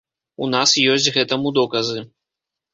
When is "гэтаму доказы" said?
1.19-1.99